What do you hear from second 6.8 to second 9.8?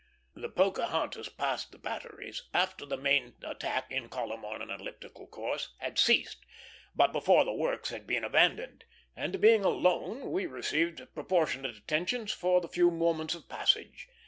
but before the works had been abandoned; and being